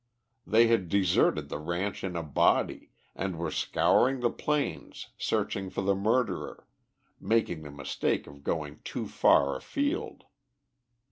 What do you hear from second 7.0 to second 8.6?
making the mistake of